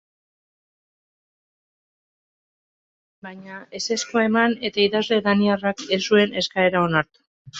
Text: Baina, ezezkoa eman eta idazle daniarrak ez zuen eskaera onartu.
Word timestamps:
Baina, 3.27 3.59
ezezkoa 3.79 4.25
eman 4.31 4.57
eta 4.69 4.83
idazle 4.87 5.19
daniarrak 5.29 5.87
ez 5.99 6.03
zuen 6.13 6.37
eskaera 6.45 6.83
onartu. 6.89 7.25